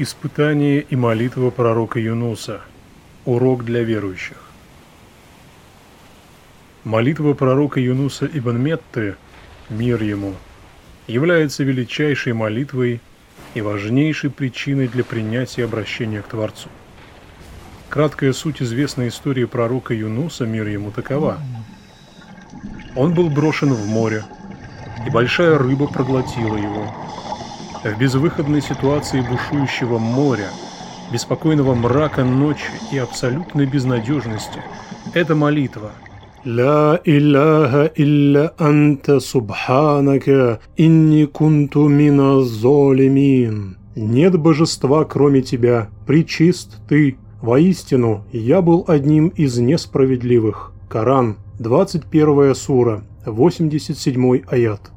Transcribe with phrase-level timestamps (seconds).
[0.00, 2.60] Испытание и молитва пророка Юнуса.
[3.24, 4.36] Урок для верующих.
[6.84, 9.16] Молитва пророка Юнуса ибн Метты,
[9.68, 10.34] мир ему,
[11.08, 13.00] является величайшей молитвой
[13.54, 16.68] и важнейшей причиной для принятия обращения к Творцу.
[17.88, 21.40] Краткая суть известной истории пророка Юнуса, мир ему, такова.
[22.94, 24.22] Он был брошен в море,
[25.04, 26.94] и большая рыба проглотила его–
[27.84, 30.48] в безвыходной ситуации бушующего моря,
[31.12, 34.62] беспокойного мрака ночи и абсолютной безнадежности–
[35.14, 35.92] это молитва.
[36.44, 43.76] «Ла илляха илля анта субханака, инни кунту мина золимин».
[43.96, 47.18] «Нет божества, кроме тебя, причист ты.
[47.42, 50.72] Воистину, я был одним из несправедливых».
[50.88, 54.92] Коран, 21 сура, 87 аят.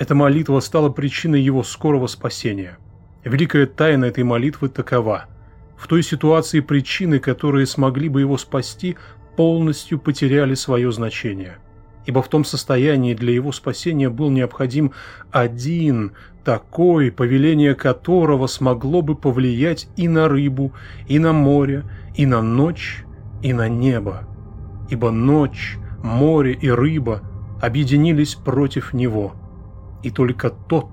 [0.00, 2.78] Эта молитва стала причиной его скорого спасения.
[3.22, 5.26] Великая тайна этой молитвы такова.
[5.76, 8.96] В той ситуации причины, которые смогли бы его спасти,
[9.36, 11.58] полностью потеряли свое значение.
[12.06, 14.92] Ибо в том состоянии для его спасения был необходим
[15.32, 16.12] один,
[16.46, 20.72] такой, повеление которого смогло бы повлиять и на рыбу,
[21.08, 21.84] и на море,
[22.16, 23.04] и на ночь,
[23.42, 24.26] и на небо.
[24.88, 27.20] Ибо ночь, море и рыба
[27.60, 29.34] объединились против него–
[30.02, 30.88] и только тот,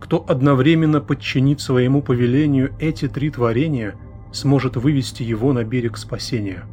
[0.00, 3.94] кто одновременно подчинит своему повелению эти три творения,
[4.32, 6.64] сможет вывести его на берег спасения.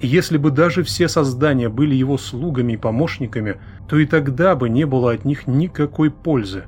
[0.00, 3.56] И если бы даже все создания были его слугами и помощниками,
[3.88, 6.64] то и тогда бы не было от них никакой пользы.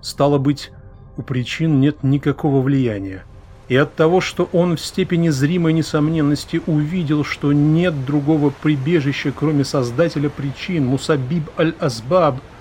[0.00, 0.70] Стало быть,
[1.16, 3.24] у причин нет никакого влияния.
[3.68, 9.64] И от того, что он в степени зримой несомненности увидел, что нет другого прибежища, кроме
[9.64, 12.36] Создателя причин, Мусабиб аль-Азбаб–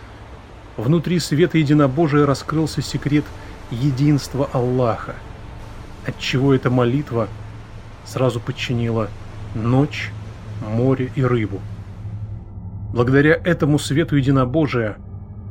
[0.77, 3.25] Внутри света единобожия раскрылся секрет
[3.69, 5.13] единства Аллаха,
[6.05, 7.27] отчего эта молитва
[8.05, 9.09] сразу подчинила
[9.53, 10.11] ночь,
[10.67, 11.59] море и рыбу.
[12.91, 14.97] Благодаря этому свету единобожия,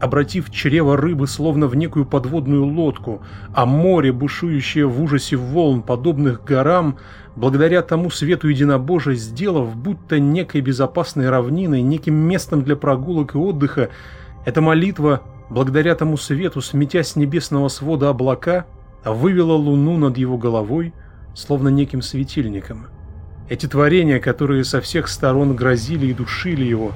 [0.00, 3.22] обратив чрево рыбы словно в некую подводную лодку,
[3.54, 6.97] а море, бушующее в ужасе волн, подобных горам,
[7.37, 13.91] благодаря тому свету единобожия, сделав будто некой безопасной равниной, неким местом для прогулок и отдыха,
[14.44, 18.66] эта молитва, благодаря тому свету, сметя с небесного свода облака,
[19.04, 20.92] вывела луну над его головой,
[21.34, 22.86] словно неким светильником.
[23.48, 26.92] Эти творения, которые со всех сторон грозили и душили его,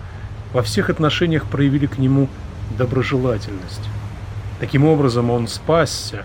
[0.52, 2.28] во всех отношениях проявили к нему
[2.78, 3.82] доброжелательность.
[4.58, 6.24] Таким образом он спасся,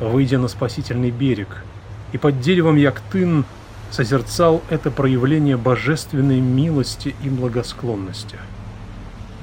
[0.00, 1.64] выйдя на спасительный берег,
[2.12, 3.44] и под деревом Яктын
[3.90, 8.38] созерцал это проявление божественной милости и благосклонности.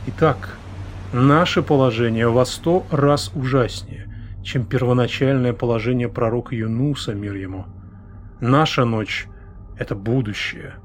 [0.08, 0.58] Итак,
[1.12, 7.66] Наше положение во сто раз ужаснее, чем первоначальное положение пророка Юнуса, мир ему.
[8.40, 9.26] Наша ночь–
[9.80, 10.76] это будущее.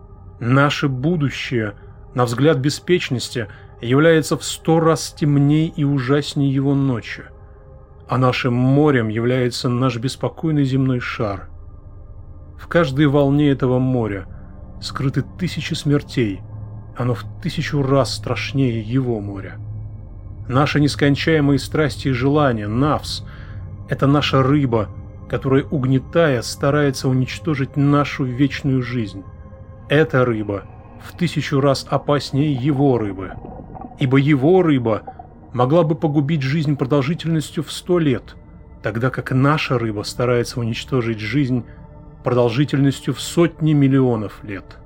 [0.40, 1.74] Наше будущее,
[2.14, 3.48] на взгляд беспечности,
[3.82, 7.24] является в сто раз темней и ужаснее его ночи.
[8.08, 11.50] А нашим морем является наш беспокойный земной шар.
[12.58, 14.26] В каждой волне этого моря
[14.80, 16.40] скрыты тысячи смертей,
[16.96, 19.58] оно в тысячу раз страшнее его моря.
[20.48, 23.24] Наши нескончаемые страсти и желания, навс–
[23.88, 24.88] это наша рыба,
[25.28, 29.24] которая, угнетая, старается уничтожить нашу вечную жизнь.
[29.88, 30.64] Эта рыба
[31.02, 33.32] в тысячу раз опаснее его рыбы,
[33.98, 35.02] ибо его рыба
[35.52, 38.36] могла бы погубить жизнь продолжительностью в сто лет,
[38.82, 41.64] тогда как наша рыба старается уничтожить жизнь
[42.22, 44.78] продолжительностью в сотни миллионов лет.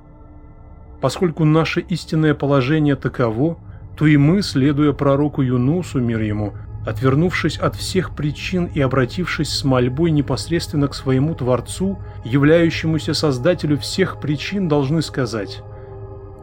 [1.00, 3.58] Поскольку наше истинное положение таково,
[3.98, 6.52] то и мы, следуя пророку Юнусу, мир ему,
[6.86, 14.20] отвернувшись от всех причин и обратившись с мольбой непосредственно к своему Творцу, являющемуся Создателю всех
[14.20, 15.62] причин, должны сказать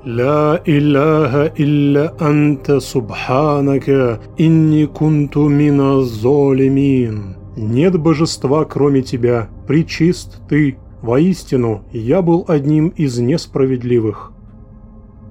[0.03, 7.37] «Ла илляха илля анта субханака, инни кунту мина золимин».
[7.55, 14.33] «Нет божества, кроме тебя, причист ты, воистину, я был одним из несправедливых».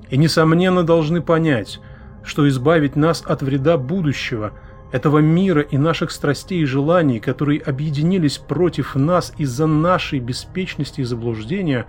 [0.08, 1.80] И, несомненно, должны понять–
[2.24, 4.52] что избавить нас от вреда будущего,
[4.92, 11.04] этого мира и наших страстей и желаний, которые объединились против нас из-за нашей беспечности и
[11.04, 11.86] заблуждения,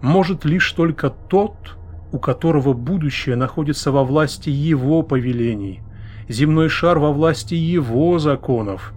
[0.00, 1.76] может лишь только тот,
[2.12, 5.82] у которого будущее находится во власти его повелений,
[6.28, 8.94] земной шар во власти его законов,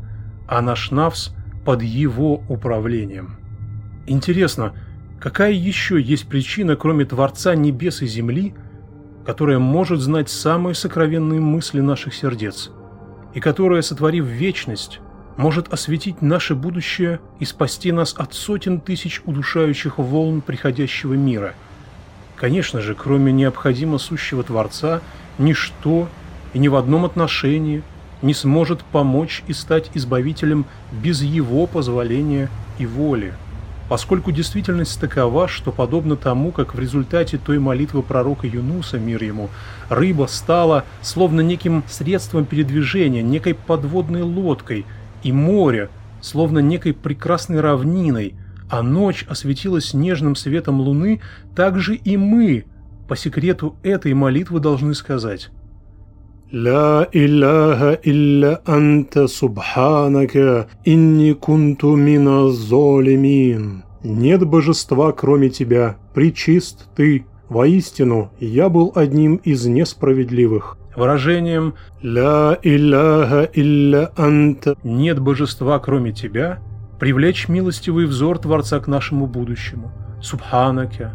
[0.48, 1.32] а наш навс
[1.66, 3.38] под его управлением.
[4.06, 4.74] Интересно,
[5.20, 8.54] какая еще есть причина, кроме Творца небес и земли–
[9.30, 12.72] которая может знать самые сокровенные мысли наших сердец,
[13.36, 15.02] и которая, сотворив вечность,
[15.38, 21.54] может осветить наше будущее и спасти нас от сотен тысяч удушающих волн приходящего мира.
[22.38, 25.00] Конечно же, кроме необходимо сущего Творца,
[25.38, 26.10] ничто
[26.56, 27.84] и ни в одном отношении
[28.24, 32.50] не сможет помочь и стать избавителем без его позволения
[32.80, 33.36] и воли.
[33.90, 39.50] Поскольку действительность такова, что подобно тому, как в результате той молитвы пророка Юнуса, мир ему,
[39.90, 44.86] рыба стала словно неким средством передвижения, некой подводной лодкой,
[45.24, 45.90] и море,
[46.22, 48.36] словно некой прекрасной равниной,
[48.70, 51.20] а ночь осветилась нежным светом луны,
[51.56, 52.66] так же и мы,
[53.08, 55.50] по секрету этой молитвы, должны сказать
[56.52, 63.84] Ла илляха илля анта субханака, инни кунту мина золимин».
[64.04, 70.78] «Нет божества, кроме тебя, причист ты, воистину, я был одним из несправедливых».
[70.96, 76.60] Выражением ла илляха илля анта» «Нет божества, кроме тебя»
[77.00, 79.92] привлечь милостивый взор Творца к нашему будущему,
[80.22, 81.14] Субханакя,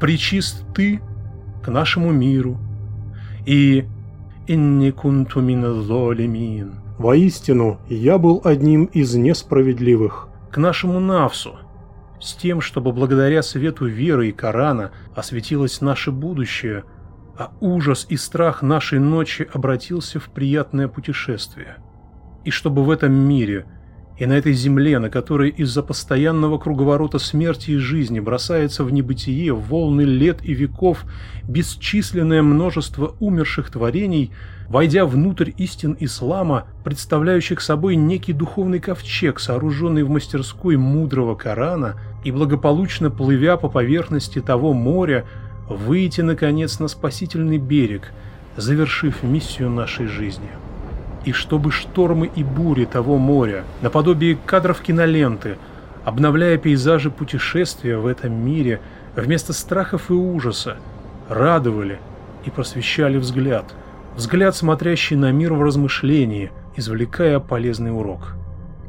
[0.00, 1.00] причист ты
[1.62, 2.58] к нашему миру.
[3.46, 3.86] И
[4.48, 6.80] «Инни кунту золимин».
[6.98, 10.28] Воистину, я был одним из несправедливых.
[10.50, 11.58] К нашему Навсу,
[12.20, 16.84] с тем, чтобы благодаря свету веры и Корана осветилось наше будущее,
[17.36, 21.76] а ужас и страх нашей ночи обратился в приятное путешествие.
[22.44, 23.66] И чтобы в этом мире–
[24.18, 29.52] и на этой земле, на которой из-за постоянного круговорота смерти и жизни бросается в небытие
[29.54, 31.04] волны лет и веков
[31.44, 34.32] бесчисленное множество умерших творений,
[34.68, 41.94] войдя внутрь истин ислама, представляющих собой некий духовный ковчег, сооруженный в мастерской мудрого Корана,
[42.24, 45.24] и благополучно плывя по поверхности того моря,
[45.68, 48.12] выйти, наконец, на спасительный берег,
[48.56, 50.50] завершив миссию нашей жизни
[51.28, 55.58] и чтобы штормы и бури того моря, наподобие кадров киноленты,
[56.06, 58.80] обновляя пейзажи путешествия в этом мире,
[59.14, 60.78] вместо страхов и ужаса,
[61.28, 61.98] радовали
[62.46, 63.74] и просвещали взгляд,
[64.16, 68.32] взгляд, смотрящий на мир в размышлении, извлекая полезный урок.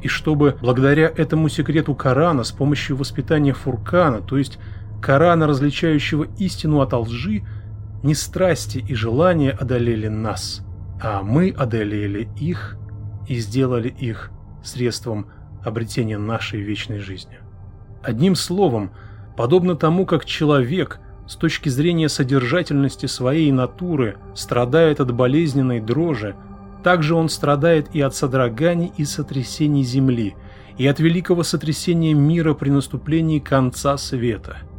[0.00, 4.58] И чтобы благодаря этому секрету Корана с помощью воспитания Фуркана, то есть
[5.02, 7.42] Корана, различающего истину от лжи,
[8.02, 10.62] не страсти и желания одолели нас–
[11.00, 12.76] а мы одолели их
[13.26, 14.30] и сделали их
[14.62, 15.26] средством
[15.64, 17.38] обретения нашей вечной жизни.
[18.02, 18.92] Одним словом,
[19.36, 26.34] подобно тому, как человек с точки зрения содержательности своей натуры страдает от болезненной дрожи,
[26.82, 30.34] также он страдает и от содроганий и сотрясений земли,
[30.76, 34.58] и от великого сотрясения мира при наступлении конца света–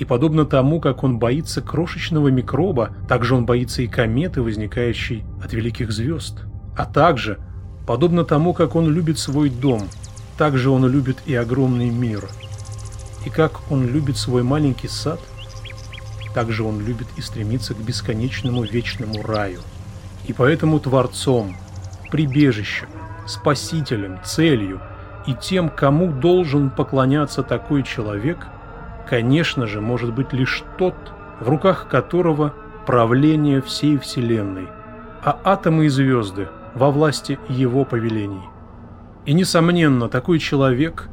[0.00, 5.52] и подобно тому, как он боится крошечного микроба, также он боится и кометы, возникающей от
[5.52, 6.38] великих звезд.
[6.74, 7.38] А также,
[7.86, 9.82] подобно тому, как он любит свой дом,
[10.38, 12.24] также он любит и огромный мир.
[13.26, 15.20] И как он любит свой маленький сад,
[16.32, 19.60] также он любит и стремится к бесконечному вечному раю.
[20.26, 21.54] И поэтому Творцом,
[22.10, 22.88] прибежищем,
[23.26, 24.80] Спасителем, целью
[25.26, 28.46] и тем, кому должен поклоняться такой человек–
[29.10, 30.94] конечно же, может быть лишь тот,
[31.40, 32.54] в руках которого
[32.86, 34.68] правление всей Вселенной,
[35.24, 38.48] а атомы и звезды во власти его повелений.
[39.26, 41.08] И, несомненно, такой человек,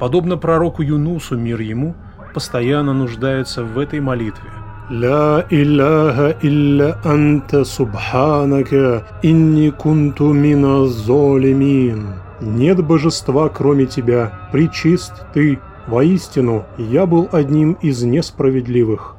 [0.00, 1.94] подобно пророку Юнусу, мир ему,
[2.34, 4.50] постоянно нуждается в этой молитве.
[4.90, 12.26] «Ля илляха илля анта субханака, инни кунту мина золимин».
[12.40, 19.15] Нет божества, кроме тебя, причист ты, Воистину, я был одним из несправедливых.